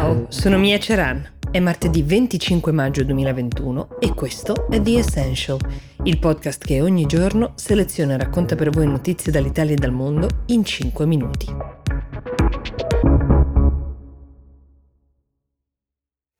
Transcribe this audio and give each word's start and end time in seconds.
Ciao, 0.00 0.24
sono 0.30 0.56
Mia 0.56 0.78
Ceran. 0.78 1.30
È 1.50 1.60
martedì 1.60 2.00
25 2.02 2.72
maggio 2.72 3.04
2021 3.04 3.98
e 4.00 4.14
questo 4.14 4.66
è 4.70 4.80
The 4.80 4.96
Essential, 4.96 5.58
il 6.04 6.18
podcast 6.18 6.64
che 6.64 6.80
ogni 6.80 7.04
giorno 7.04 7.52
seleziona 7.56 8.14
e 8.14 8.16
racconta 8.16 8.54
per 8.54 8.70
voi 8.70 8.86
notizie 8.86 9.30
dall'Italia 9.30 9.74
e 9.74 9.76
dal 9.76 9.92
mondo 9.92 10.26
in 10.46 10.64
5 10.64 11.04
minuti. 11.04 11.46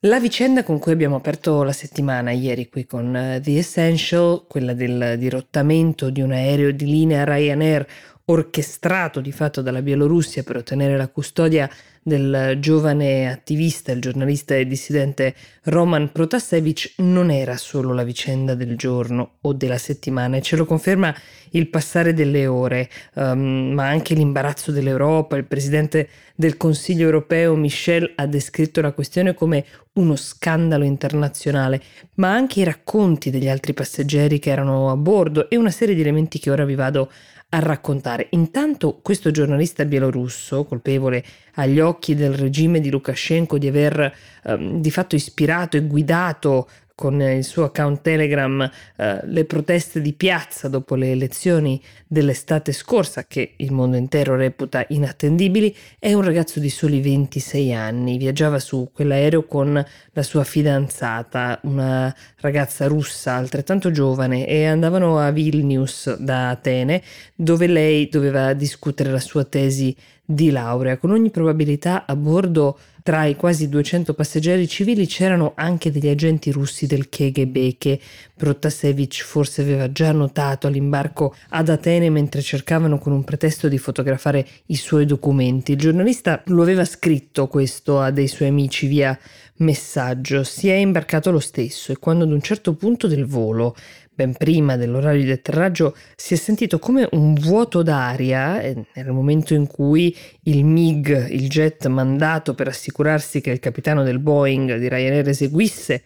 La 0.04 0.18
vicenda 0.18 0.62
con 0.62 0.78
cui 0.78 0.92
abbiamo 0.92 1.16
aperto 1.16 1.62
la 1.62 1.72
settimana 1.72 2.30
ieri 2.30 2.70
qui 2.70 2.86
con 2.86 3.14
eh, 3.14 3.40
The 3.42 3.58
Essential, 3.58 4.46
quella 4.48 4.72
del 4.72 5.16
dirottamento 5.18 6.08
di 6.08 6.22
un 6.22 6.32
aereo 6.32 6.72
di 6.72 6.86
linea 6.86 7.24
Ryanair 7.24 7.86
orchestrato 8.26 9.20
di 9.20 9.32
fatto 9.32 9.62
dalla 9.62 9.82
Bielorussia 9.82 10.42
per 10.42 10.56
ottenere 10.56 10.96
la 10.96 11.08
custodia 11.08 11.68
del 12.02 12.56
giovane 12.60 13.30
attivista, 13.30 13.92
il 13.92 14.00
giornalista 14.00 14.54
e 14.54 14.66
dissidente 14.66 15.34
Roman 15.64 16.10
Protasevich 16.12 16.94
non 16.98 17.30
era 17.30 17.58
solo 17.58 17.92
la 17.92 18.04
vicenda 18.04 18.54
del 18.54 18.76
giorno 18.76 19.36
o 19.42 19.52
della 19.52 19.76
settimana 19.76 20.38
e 20.38 20.42
ce 20.42 20.56
lo 20.56 20.64
conferma 20.64 21.14
il 21.50 21.68
passare 21.68 22.14
delle 22.14 22.46
ore, 22.46 22.88
um, 23.14 23.72
ma 23.74 23.88
anche 23.88 24.14
l'imbarazzo 24.14 24.72
dell'Europa. 24.72 25.36
Il 25.36 25.44
presidente 25.44 26.08
del 26.34 26.56
Consiglio 26.56 27.04
europeo 27.04 27.54
Michel 27.54 28.12
ha 28.16 28.26
descritto 28.26 28.80
la 28.80 28.92
questione 28.92 29.34
come 29.34 29.64
uno 29.94 30.16
scandalo 30.16 30.84
internazionale, 30.84 31.82
ma 32.14 32.32
anche 32.32 32.60
i 32.60 32.64
racconti 32.64 33.30
degli 33.30 33.48
altri 33.48 33.74
passeggeri 33.74 34.38
che 34.38 34.50
erano 34.50 34.90
a 34.90 34.96
bordo 34.96 35.50
e 35.50 35.56
una 35.56 35.70
serie 35.70 35.94
di 35.94 36.00
elementi 36.00 36.38
che 36.38 36.50
ora 36.50 36.64
vi 36.64 36.76
vado 36.76 37.10
a 37.50 37.58
raccontare. 37.58 38.28
Intanto 38.30 39.00
questo 39.02 39.30
giornalista 39.30 39.84
bielorusso, 39.84 40.64
colpevole 40.64 41.24
agli 41.54 41.80
occhi 41.80 42.14
del 42.14 42.34
regime 42.34 42.80
di 42.80 42.90
Lukashenko 42.90 43.58
di 43.58 43.68
aver 43.68 44.14
ehm, 44.44 44.80
di 44.80 44.90
fatto 44.90 45.14
ispirato 45.14 45.76
e 45.76 45.86
guidato 45.86 46.68
con 47.00 47.18
il 47.22 47.44
suo 47.44 47.64
account 47.64 48.02
Telegram 48.02 48.70
eh, 48.96 49.20
le 49.24 49.46
proteste 49.46 50.02
di 50.02 50.12
piazza 50.12 50.68
dopo 50.68 50.96
le 50.96 51.12
elezioni 51.12 51.82
dell'estate 52.06 52.72
scorsa, 52.72 53.24
che 53.24 53.54
il 53.56 53.72
mondo 53.72 53.96
intero 53.96 54.36
reputa 54.36 54.84
inattendibili, 54.86 55.74
è 55.98 56.12
un 56.12 56.20
ragazzo 56.20 56.60
di 56.60 56.68
soli 56.68 57.00
26 57.00 57.72
anni. 57.72 58.18
Viaggiava 58.18 58.58
su 58.58 58.90
quell'aereo 58.92 59.44
con 59.44 59.82
la 60.12 60.22
sua 60.22 60.44
fidanzata, 60.44 61.60
una 61.62 62.14
ragazza 62.40 62.86
russa 62.86 63.32
altrettanto 63.32 63.90
giovane, 63.90 64.46
e 64.46 64.66
andavano 64.66 65.18
a 65.18 65.30
Vilnius 65.30 66.18
da 66.18 66.50
Atene, 66.50 67.00
dove 67.34 67.66
lei 67.66 68.10
doveva 68.10 68.52
discutere 68.52 69.10
la 69.10 69.20
sua 69.20 69.44
tesi 69.44 69.96
di 70.22 70.50
laurea. 70.50 70.98
Con 70.98 71.12
ogni 71.12 71.30
probabilità 71.30 72.04
a 72.04 72.14
bordo 72.14 72.78
tra 73.02 73.24
i 73.24 73.36
quasi 73.36 73.68
200 73.68 74.14
passeggeri 74.14 74.68
civili 74.68 75.06
c'erano 75.06 75.52
anche 75.54 75.90
degli 75.90 76.08
agenti 76.08 76.50
russi 76.50 76.86
del 76.86 77.08
KGB 77.08 77.76
che 77.78 78.00
Protasevich 78.36 79.22
forse 79.22 79.62
aveva 79.62 79.90
già 79.92 80.12
notato 80.12 80.66
all'imbarco 80.66 81.34
ad 81.50 81.68
Atene 81.68 82.10
mentre 82.10 82.40
cercavano 82.42 82.98
con 82.98 83.12
un 83.12 83.24
pretesto 83.24 83.68
di 83.68 83.78
fotografare 83.78 84.46
i 84.66 84.76
suoi 84.76 85.06
documenti. 85.06 85.72
Il 85.72 85.78
giornalista 85.78 86.42
lo 86.46 86.62
aveva 86.62 86.84
scritto 86.84 87.46
questo 87.46 88.00
a 88.00 88.10
dei 88.10 88.28
suoi 88.28 88.48
amici 88.48 88.86
via 88.86 89.18
messaggio. 89.60 90.42
Si 90.44 90.68
è 90.68 90.74
imbarcato 90.74 91.30
lo 91.30 91.40
stesso 91.40 91.92
e 91.92 91.98
quando 91.98 92.24
ad 92.24 92.32
un 92.32 92.40
certo 92.40 92.74
punto 92.74 93.06
del 93.06 93.26
volo 93.26 93.74
ben 94.20 94.34
prima 94.34 94.76
dell'orario 94.76 95.24
di 95.24 95.30
atterraggio, 95.30 95.96
si 96.14 96.34
è 96.34 96.36
sentito 96.36 96.78
come 96.78 97.08
un 97.12 97.32
vuoto 97.32 97.82
d'aria, 97.82 98.60
nel 98.60 99.12
momento 99.12 99.54
in 99.54 99.66
cui 99.66 100.14
il 100.42 100.62
MiG, 100.62 101.30
il 101.30 101.48
jet 101.48 101.86
mandato 101.86 102.52
per 102.54 102.68
assicurarsi 102.68 103.40
che 103.40 103.50
il 103.50 103.60
capitano 103.60 104.02
del 104.02 104.18
Boeing 104.18 104.76
di 104.76 104.88
Ryanair 104.88 105.26
eseguisse 105.26 106.02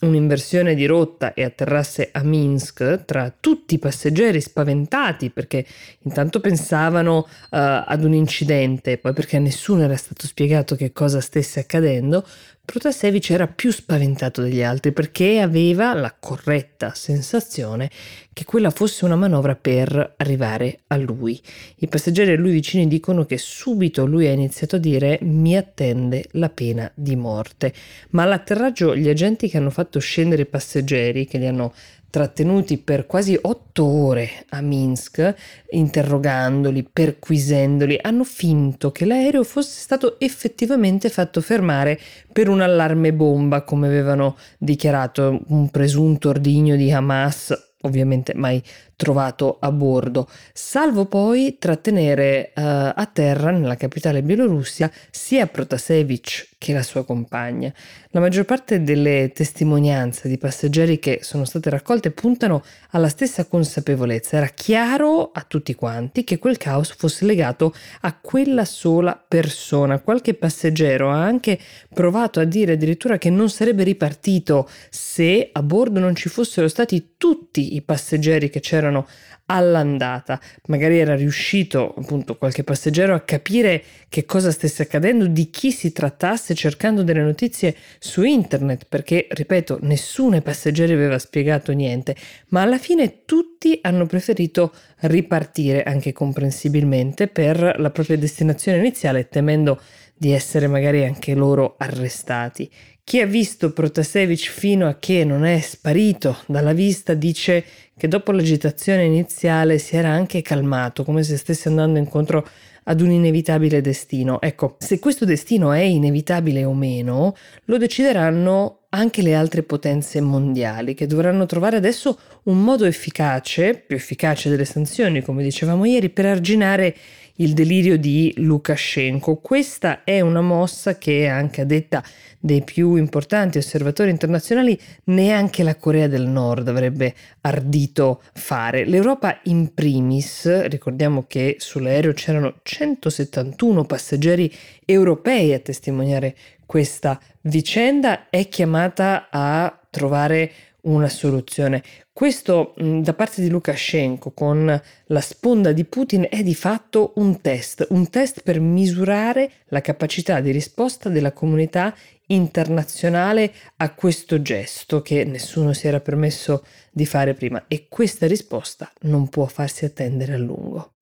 un'inversione 0.00 0.74
di 0.74 0.86
rotta 0.86 1.34
e 1.34 1.44
atterrasse 1.44 2.08
a 2.12 2.22
Minsk 2.22 3.04
tra 3.04 3.34
tutti 3.38 3.74
i 3.74 3.78
passeggeri 3.78 4.40
spaventati 4.40 5.28
perché 5.28 5.66
intanto 6.02 6.40
pensavano 6.40 7.18
uh, 7.18 7.26
ad 7.50 8.04
un 8.04 8.14
incidente, 8.14 8.96
poi 8.96 9.12
perché 9.12 9.36
a 9.36 9.40
nessuno 9.40 9.82
era 9.82 9.96
stato 9.96 10.26
spiegato 10.26 10.74
che 10.76 10.92
cosa 10.92 11.20
stesse 11.20 11.60
accadendo, 11.60 12.24
Protasevich 12.70 13.30
era 13.30 13.46
più 13.46 13.72
spaventato 13.72 14.42
degli 14.42 14.62
altri 14.62 14.92
perché 14.92 15.40
aveva 15.40 15.94
la 15.94 16.14
corretta 16.20 16.92
sensazione 16.92 17.88
che 18.30 18.44
quella 18.44 18.68
fosse 18.68 19.06
una 19.06 19.16
manovra 19.16 19.56
per 19.56 20.16
arrivare 20.18 20.80
a 20.88 20.98
lui. 20.98 21.40
I 21.76 21.88
passeggeri 21.88 22.32
a 22.32 22.36
lui 22.36 22.50
vicini 22.50 22.86
dicono 22.86 23.24
che 23.24 23.38
subito 23.38 24.04
lui 24.04 24.26
ha 24.26 24.32
iniziato 24.32 24.76
a 24.76 24.80
dire 24.80 25.18
mi 25.22 25.56
attende 25.56 26.26
la 26.32 26.50
pena 26.50 26.92
di 26.94 27.16
morte, 27.16 27.72
ma 28.10 28.24
all'atterraggio 28.24 28.94
gli 28.94 29.08
agenti 29.08 29.48
che 29.48 29.56
hanno 29.56 29.70
fatto 29.70 29.98
scendere 29.98 30.42
i 30.42 30.46
passeggeri, 30.46 31.26
che 31.26 31.38
li 31.38 31.46
hanno 31.46 31.72
trattenuti 32.10 32.78
per 32.78 33.06
quasi 33.06 33.38
otto 33.40 33.84
ore 33.84 34.44
a 34.50 34.60
Minsk, 34.60 35.34
interrogandoli, 35.70 36.88
perquisendoli, 36.90 37.98
hanno 38.00 38.24
finto 38.24 38.90
che 38.90 39.04
l'aereo 39.04 39.44
fosse 39.44 39.80
stato 39.80 40.18
effettivamente 40.18 41.10
fatto 41.10 41.40
fermare 41.40 41.98
per 42.32 42.48
un 42.48 42.60
allarme 42.60 43.12
bomba, 43.12 43.62
come 43.62 43.86
avevano 43.86 44.36
dichiarato 44.58 45.40
un 45.48 45.70
presunto 45.70 46.30
ordigno 46.30 46.76
di 46.76 46.90
Hamas 46.90 47.66
ovviamente 47.82 48.34
mai 48.34 48.62
trovato 48.96 49.58
a 49.60 49.70
bordo, 49.70 50.28
salvo 50.52 51.06
poi 51.06 51.56
trattenere 51.58 52.52
uh, 52.54 52.60
a 52.62 53.10
terra 53.12 53.50
nella 53.50 53.76
capitale 53.76 54.22
bielorussia 54.22 54.90
sia 55.10 55.46
Protasevich 55.46 56.56
che 56.58 56.72
la 56.72 56.82
sua 56.82 57.04
compagna. 57.04 57.72
La 58.10 58.18
maggior 58.18 58.44
parte 58.44 58.82
delle 58.82 59.30
testimonianze 59.32 60.28
di 60.28 60.38
passeggeri 60.38 60.98
che 60.98 61.20
sono 61.22 61.44
state 61.44 61.70
raccolte 61.70 62.10
puntano 62.10 62.64
alla 62.90 63.08
stessa 63.08 63.46
consapevolezza. 63.46 64.36
Era 64.38 64.48
chiaro 64.48 65.30
a 65.32 65.44
tutti 65.46 65.74
quanti 65.76 66.24
che 66.24 66.38
quel 66.38 66.56
caos 66.56 66.90
fosse 66.90 67.24
legato 67.24 67.72
a 68.00 68.12
quella 68.12 68.64
sola 68.64 69.16
persona. 69.16 70.00
Qualche 70.00 70.34
passeggero 70.34 71.10
ha 71.10 71.22
anche 71.22 71.58
provato 71.94 72.40
a 72.40 72.44
dire 72.44 72.72
addirittura 72.72 73.18
che 73.18 73.30
non 73.30 73.48
sarebbe 73.48 73.84
ripartito 73.84 74.68
se 74.90 75.50
a 75.52 75.62
bordo 75.62 76.00
non 76.00 76.16
ci 76.16 76.28
fossero 76.28 76.66
stati 76.66 77.14
tutti 77.16 77.76
i 77.76 77.82
passeggeri 77.82 78.50
che 78.50 78.58
c'erano 78.58 79.06
all'andata. 79.50 80.40
Magari 80.66 80.98
era 80.98 81.14
riuscito 81.14 81.94
appunto 81.96 82.36
qualche 82.36 82.64
passeggero 82.64 83.14
a 83.14 83.20
capire 83.20 83.82
che 84.08 84.24
cosa 84.24 84.50
stesse 84.50 84.82
accadendo, 84.82 85.26
di 85.26 85.50
chi 85.50 85.70
si 85.70 85.92
trattasse, 85.92 86.54
cercando 86.54 87.02
delle 87.02 87.22
notizie 87.22 87.74
su 87.98 88.22
internet, 88.22 88.86
perché, 88.88 89.26
ripeto, 89.28 89.78
nessuno 89.82 90.36
ai 90.36 90.42
passeggeri 90.42 90.92
aveva 90.92 91.18
spiegato 91.18 91.72
niente, 91.72 92.16
ma 92.48 92.62
alla 92.62 92.78
fine 92.78 93.24
tutti 93.24 93.78
hanno 93.82 94.06
preferito 94.06 94.72
ripartire, 95.00 95.82
anche 95.82 96.12
comprensibilmente, 96.12 97.28
per 97.28 97.76
la 97.78 97.90
propria 97.90 98.16
destinazione 98.16 98.78
iniziale, 98.78 99.28
temendo 99.28 99.80
di 100.18 100.32
essere 100.32 100.66
magari 100.66 101.04
anche 101.04 101.34
loro 101.34 101.76
arrestati. 101.78 102.70
Chi 103.04 103.20
ha 103.20 103.26
visto 103.26 103.72
Protasevich 103.72 104.50
fino 104.50 104.86
a 104.86 104.96
che 104.98 105.24
non 105.24 105.46
è 105.46 105.58
sparito 105.60 106.36
dalla 106.46 106.74
vista 106.74 107.14
dice 107.14 107.64
che 107.96 108.06
dopo 108.06 108.32
l'agitazione 108.32 109.04
iniziale 109.04 109.78
si 109.78 109.96
era 109.96 110.10
anche 110.10 110.42
calmato, 110.42 111.04
come 111.04 111.22
se 111.22 111.38
stesse 111.38 111.68
andando 111.68 111.98
incontro 111.98 112.46
ad 112.84 113.00
un 113.00 113.10
inevitabile 113.10 113.80
destino. 113.80 114.40
Ecco, 114.40 114.76
se 114.78 114.98
questo 114.98 115.24
destino 115.24 115.72
è 115.72 115.80
inevitabile 115.80 116.64
o 116.64 116.74
meno, 116.74 117.34
lo 117.64 117.78
decideranno 117.78 118.86
anche 118.90 119.20
le 119.20 119.34
altre 119.34 119.62
potenze 119.62 120.20
mondiali, 120.20 120.94
che 120.94 121.06
dovranno 121.06 121.44
trovare 121.44 121.76
adesso 121.76 122.18
un 122.44 122.62
modo 122.62 122.84
efficace, 122.86 123.74
più 123.74 123.96
efficace 123.96 124.48
delle 124.48 124.64
sanzioni, 124.64 125.22
come 125.22 125.42
dicevamo 125.42 125.84
ieri, 125.84 126.08
per 126.08 126.26
arginare 126.26 126.96
il 127.40 127.52
delirio 127.52 127.98
di 127.98 128.32
Lukashenko. 128.36 129.36
Questa 129.36 130.04
è 130.04 130.20
una 130.20 130.40
mossa 130.40 130.96
che, 130.96 131.26
anche 131.26 131.62
a 131.62 131.64
detta 131.64 132.02
dei 132.38 132.62
più 132.62 132.94
importanti 132.94 133.58
osservatori 133.58 134.10
internazionali, 134.10 134.78
neanche 135.04 135.62
la 135.62 135.76
Corea 135.76 136.06
del 136.06 136.26
Nord 136.26 136.68
avrebbe 136.68 137.14
ardito 137.40 138.22
fare. 138.32 138.84
L'Europa 138.84 139.40
in 139.44 139.74
primis, 139.74 140.66
ricordiamo 140.66 141.24
che 141.26 141.56
sull'aereo 141.58 142.12
c'erano 142.12 142.58
171 142.62 143.84
passeggeri 143.84 144.52
europei 144.84 145.52
a 145.52 145.58
testimoniare 145.58 146.36
questa 146.64 147.18
vicenda, 147.42 148.28
è 148.30 148.48
chiamata 148.48 149.28
a 149.30 149.80
trovare 149.90 150.52
una 150.82 151.08
soluzione. 151.08 151.82
Questo 152.12 152.74
da 152.76 153.14
parte 153.14 153.42
di 153.42 153.48
Lukashenko 153.48 154.30
con 154.32 154.82
la 155.06 155.20
sponda 155.20 155.72
di 155.72 155.84
Putin 155.84 156.26
è 156.30 156.42
di 156.42 156.54
fatto 156.54 157.12
un 157.16 157.40
test, 157.40 157.86
un 157.90 158.08
test 158.10 158.42
per 158.42 158.60
misurare 158.60 159.50
la 159.66 159.80
capacità 159.80 160.40
di 160.40 160.50
risposta 160.50 161.08
della 161.08 161.32
comunità 161.32 161.94
internazionale 162.26 163.52
a 163.76 163.94
questo 163.94 164.42
gesto 164.42 165.00
che 165.00 165.24
nessuno 165.24 165.72
si 165.72 165.86
era 165.86 166.00
permesso 166.00 166.64
di 166.90 167.06
fare 167.06 167.34
prima 167.34 167.64
e 167.68 167.86
questa 167.88 168.26
risposta 168.26 168.90
non 169.02 169.28
può 169.28 169.46
farsi 169.46 169.84
attendere 169.84 170.34
a 170.34 170.38
lungo. 170.38 170.92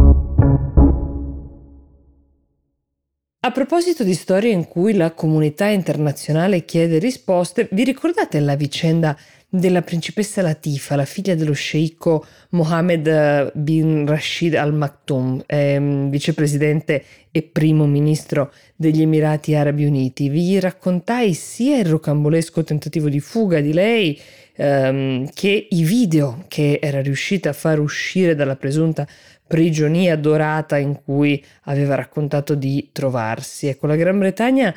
A 3.47 3.53
proposito 3.53 4.03
di 4.03 4.15
storie 4.15 4.51
in 4.51 4.67
cui 4.67 4.95
la 4.95 5.13
comunità 5.13 5.67
internazionale 5.67 6.65
chiede 6.65 6.99
risposte, 6.99 7.69
vi 7.71 7.85
ricordate 7.85 8.41
la 8.41 8.57
vicenda 8.57 9.17
della 9.59 9.83
principessa 9.83 10.43
Latifa, 10.43 10.97
la 10.97 11.05
figlia 11.05 11.35
dello 11.35 11.53
sceicco 11.53 12.25
Mohammed 12.51 13.53
bin 13.55 14.07
Rashid 14.07 14.55
Al 14.55 14.75
Maktoum, 14.75 15.43
ehm, 15.47 16.11
vicepresidente 16.11 17.05
e 17.31 17.43
primo 17.43 17.87
ministro 17.87 18.53
degli 18.75 19.03
Emirati 19.03 19.55
Arabi 19.55 19.85
Uniti? 19.85 20.29
Vi 20.29 20.59
raccontai 20.61 21.35
sia 21.35 21.79
il 21.79 21.87
rocambolesco 21.87 22.63
tentativo 22.65 23.09
di 23.09 23.21
fuga 23.21 23.61
di 23.61 23.73
lei, 23.73 24.21
ehm, 24.57 25.29
che 25.33 25.67
i 25.71 25.83
video 25.83 26.45
che 26.49 26.79
era 26.81 27.01
riuscita 27.01 27.51
a 27.51 27.53
far 27.53 27.79
uscire 27.81 28.35
dalla 28.35 28.57
presunta 28.57 29.07
prigionia 29.47 30.17
dorata 30.17 30.77
in 30.77 31.01
cui 31.05 31.43
aveva 31.65 31.95
raccontato 31.95 32.55
di 32.55 32.89
trovarsi. 32.93 33.69
Ecco, 33.69 33.87
la 33.87 33.97
Gran 33.97 34.19
Bretagna 34.19 34.75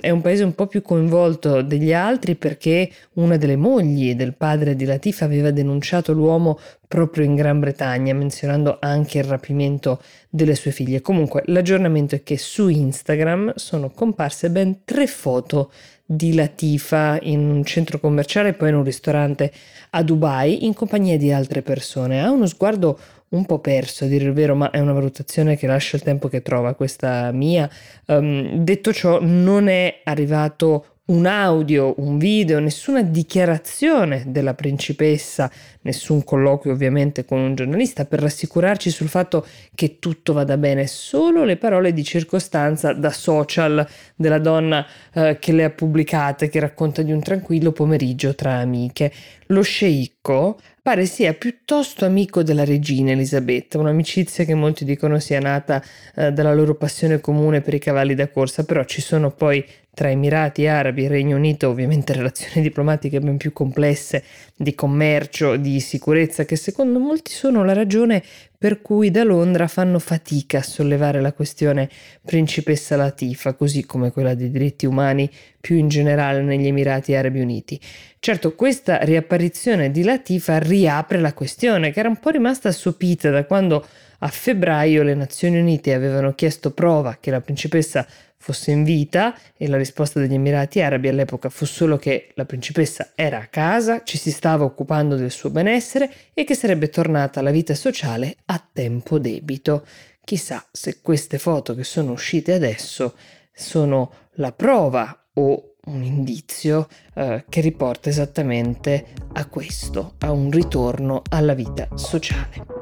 è 0.00 0.10
un 0.10 0.20
paese 0.20 0.44
un 0.44 0.54
po' 0.54 0.66
più 0.66 0.82
coinvolto 0.82 1.62
degli 1.62 1.92
altri 1.92 2.34
perché 2.34 2.90
una 3.14 3.36
delle 3.36 3.56
mogli 3.56 4.14
del 4.14 4.34
padre 4.34 4.76
di 4.76 4.84
Latif 4.84 5.22
aveva 5.22 5.50
denunciato 5.50 6.12
l'uomo 6.12 6.58
proprio 6.86 7.24
in 7.24 7.34
Gran 7.34 7.60
Bretagna, 7.60 8.12
menzionando 8.14 8.78
anche 8.80 9.18
il 9.18 9.24
rapimento 9.24 10.00
delle 10.28 10.54
sue 10.54 10.70
figlie. 10.70 11.00
Comunque, 11.00 11.42
l'aggiornamento 11.46 12.14
è 12.14 12.22
che 12.22 12.36
su 12.36 12.68
Instagram 12.68 13.52
sono 13.56 13.90
comparse 13.90 14.50
ben 14.50 14.80
tre 14.84 15.06
foto 15.06 15.70
di 16.04 16.34
Latifa 16.34 17.18
in 17.20 17.50
un 17.50 17.64
centro 17.64 18.00
commerciale 18.00 18.50
e 18.50 18.54
poi 18.54 18.70
in 18.70 18.76
un 18.76 18.84
ristorante 18.84 19.52
a 19.90 20.02
Dubai 20.02 20.64
in 20.64 20.72
compagnia 20.72 21.18
di 21.18 21.30
altre 21.30 21.60
persone. 21.60 22.22
Ha 22.22 22.30
uno 22.30 22.46
sguardo 22.46 22.98
un 23.30 23.44
po' 23.44 23.58
perso, 23.58 24.04
a 24.04 24.08
dire 24.08 24.24
il 24.24 24.32
vero, 24.32 24.54
ma 24.54 24.70
è 24.70 24.78
una 24.78 24.92
valutazione 24.92 25.56
che 25.56 25.66
lascia 25.66 25.96
il 25.96 26.02
tempo 26.02 26.28
che 26.28 26.42
trova, 26.42 26.74
questa 26.74 27.30
mia. 27.32 27.68
Um, 28.06 28.64
detto 28.64 28.92
ciò, 28.92 29.18
non 29.20 29.68
è 29.68 30.00
arrivato 30.04 30.98
un 31.08 31.24
audio, 31.24 31.94
un 31.98 32.18
video, 32.18 32.58
nessuna 32.58 33.02
dichiarazione 33.02 34.24
della 34.26 34.52
principessa, 34.52 35.50
nessun 35.82 36.22
colloquio 36.22 36.74
ovviamente 36.74 37.24
con 37.24 37.38
un 37.38 37.54
giornalista 37.54 38.04
per 38.04 38.20
rassicurarci 38.20 38.90
sul 38.90 39.08
fatto 39.08 39.46
che 39.74 39.98
tutto 39.98 40.34
vada 40.34 40.58
bene, 40.58 40.86
solo 40.86 41.44
le 41.44 41.56
parole 41.56 41.94
di 41.94 42.04
circostanza 42.04 42.92
da 42.92 43.10
social 43.10 43.86
della 44.16 44.38
donna 44.38 44.86
eh, 45.14 45.38
che 45.40 45.52
le 45.52 45.64
ha 45.64 45.70
pubblicate, 45.70 46.50
che 46.50 46.60
racconta 46.60 47.00
di 47.00 47.12
un 47.12 47.20
tranquillo 47.22 47.72
pomeriggio 47.72 48.34
tra 48.34 48.56
amiche. 48.56 49.10
Lo 49.46 49.62
sceicco 49.62 50.58
pare 50.88 51.04
sia 51.04 51.34
piuttosto 51.34 52.06
amico 52.06 52.42
della 52.42 52.64
regina 52.64 53.10
Elisabetta, 53.10 53.78
un'amicizia 53.78 54.46
che 54.46 54.54
molti 54.54 54.86
dicono 54.86 55.18
sia 55.18 55.38
nata 55.38 55.82
eh, 56.14 56.32
dalla 56.32 56.54
loro 56.54 56.76
passione 56.76 57.20
comune 57.20 57.60
per 57.60 57.74
i 57.74 57.78
cavalli 57.78 58.14
da 58.14 58.30
corsa, 58.30 58.64
però 58.64 58.82
ci 58.84 59.02
sono 59.02 59.30
poi 59.30 59.62
tra 59.98 60.10
Emirati 60.10 60.68
Arabi 60.68 61.06
e 61.06 61.08
Regno 61.08 61.34
Unito 61.36 61.68
ovviamente 61.68 62.12
relazioni 62.12 62.62
diplomatiche 62.62 63.18
ben 63.18 63.36
più 63.36 63.52
complesse 63.52 64.22
di 64.54 64.72
commercio, 64.72 65.56
di 65.56 65.80
sicurezza, 65.80 66.44
che 66.44 66.54
secondo 66.54 67.00
molti 67.00 67.32
sono 67.32 67.64
la 67.64 67.72
ragione 67.72 68.22
per 68.56 68.80
cui 68.80 69.10
da 69.10 69.24
Londra 69.24 69.66
fanno 69.66 69.98
fatica 69.98 70.58
a 70.58 70.62
sollevare 70.62 71.20
la 71.20 71.32
questione 71.32 71.88
principessa 72.24 72.94
Latifa, 72.94 73.54
così 73.54 73.84
come 73.86 74.12
quella 74.12 74.34
dei 74.34 74.52
diritti 74.52 74.86
umani 74.86 75.28
più 75.60 75.74
in 75.74 75.88
generale 75.88 76.42
negli 76.42 76.68
Emirati 76.68 77.16
Arabi 77.16 77.40
Uniti. 77.40 77.80
Certo, 78.20 78.54
questa 78.54 78.98
riapparizione 78.98 79.90
di 79.90 80.04
Latifa 80.04 80.60
riapre 80.60 81.18
la 81.18 81.32
questione, 81.32 81.90
che 81.90 81.98
era 81.98 82.08
un 82.08 82.18
po' 82.18 82.30
rimasta 82.30 82.68
assopita 82.68 83.30
da 83.30 83.44
quando 83.44 83.84
a 84.18 84.28
febbraio 84.28 85.02
le 85.02 85.14
Nazioni 85.14 85.58
Unite 85.58 85.94
avevano 85.94 86.34
chiesto 86.34 86.72
prova 86.72 87.18
che 87.20 87.30
la 87.30 87.40
principessa 87.40 88.06
fosse 88.36 88.70
in 88.70 88.84
vita 88.84 89.36
e 89.56 89.68
la 89.68 89.76
risposta 89.76 90.20
degli 90.20 90.34
Emirati 90.34 90.80
Arabi 90.80 91.08
all'epoca 91.08 91.48
fu 91.48 91.64
solo 91.66 91.96
che 91.96 92.30
la 92.34 92.44
principessa 92.44 93.10
era 93.14 93.38
a 93.38 93.46
casa, 93.46 94.02
ci 94.04 94.16
si 94.16 94.30
stava 94.30 94.64
occupando 94.64 95.16
del 95.16 95.30
suo 95.30 95.50
benessere 95.50 96.10
e 96.32 96.44
che 96.44 96.54
sarebbe 96.54 96.88
tornata 96.88 97.40
alla 97.40 97.50
vita 97.50 97.74
sociale 97.74 98.36
a 98.46 98.64
tempo 98.72 99.18
debito. 99.18 99.84
Chissà 100.24 100.64
se 100.70 101.00
queste 101.00 101.38
foto 101.38 101.74
che 101.74 101.84
sono 101.84 102.12
uscite 102.12 102.52
adesso 102.52 103.16
sono 103.52 104.12
la 104.34 104.52
prova 104.52 105.26
o 105.34 105.74
un 105.86 106.02
indizio 106.02 106.86
eh, 107.14 107.44
che 107.48 107.60
riporta 107.60 108.08
esattamente 108.08 109.06
a 109.32 109.46
questo, 109.46 110.14
a 110.18 110.30
un 110.30 110.50
ritorno 110.50 111.22
alla 111.30 111.54
vita 111.54 111.88
sociale. 111.94 112.77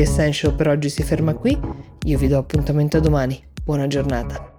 Essential 0.00 0.52
per 0.54 0.68
oggi 0.68 0.88
si 0.88 1.02
ferma 1.02 1.34
qui, 1.34 1.58
io 2.04 2.18
vi 2.18 2.28
do 2.28 2.36
appuntamento 2.38 2.98
a 2.98 3.00
domani, 3.00 3.42
buona 3.64 3.86
giornata. 3.86 4.55